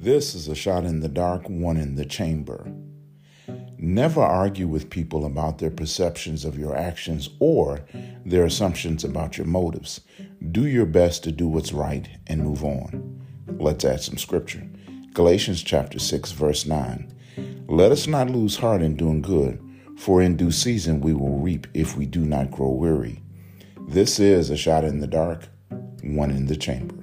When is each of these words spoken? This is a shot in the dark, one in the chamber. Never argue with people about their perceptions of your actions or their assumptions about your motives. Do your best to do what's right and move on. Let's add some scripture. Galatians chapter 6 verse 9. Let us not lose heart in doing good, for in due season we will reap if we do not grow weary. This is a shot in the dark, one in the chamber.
This 0.00 0.36
is 0.36 0.46
a 0.46 0.54
shot 0.54 0.84
in 0.84 1.00
the 1.00 1.08
dark, 1.08 1.50
one 1.50 1.76
in 1.76 1.96
the 1.96 2.04
chamber. 2.04 2.72
Never 3.76 4.20
argue 4.20 4.68
with 4.68 4.90
people 4.90 5.26
about 5.26 5.58
their 5.58 5.72
perceptions 5.72 6.44
of 6.44 6.56
your 6.56 6.76
actions 6.76 7.30
or 7.40 7.80
their 8.24 8.44
assumptions 8.44 9.02
about 9.02 9.36
your 9.36 9.48
motives. 9.48 10.00
Do 10.52 10.66
your 10.66 10.86
best 10.86 11.24
to 11.24 11.32
do 11.32 11.48
what's 11.48 11.72
right 11.72 12.08
and 12.28 12.44
move 12.44 12.62
on. 12.62 13.26
Let's 13.58 13.84
add 13.84 14.00
some 14.00 14.18
scripture. 14.18 14.68
Galatians 15.14 15.64
chapter 15.64 15.98
6 15.98 16.30
verse 16.30 16.64
9. 16.64 17.12
Let 17.66 17.90
us 17.90 18.06
not 18.06 18.30
lose 18.30 18.58
heart 18.58 18.82
in 18.82 18.94
doing 18.94 19.20
good, 19.20 19.60
for 19.98 20.22
in 20.22 20.36
due 20.36 20.52
season 20.52 21.00
we 21.00 21.12
will 21.12 21.40
reap 21.40 21.66
if 21.74 21.96
we 21.96 22.06
do 22.06 22.20
not 22.20 22.52
grow 22.52 22.70
weary. 22.70 23.20
This 23.88 24.20
is 24.20 24.48
a 24.48 24.56
shot 24.56 24.84
in 24.84 25.00
the 25.00 25.08
dark, 25.08 25.48
one 26.04 26.30
in 26.30 26.46
the 26.46 26.56
chamber. 26.56 26.97